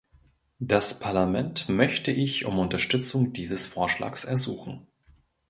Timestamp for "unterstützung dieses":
2.57-3.67